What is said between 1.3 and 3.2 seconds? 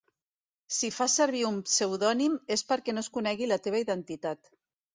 un pseudònim és perquè no es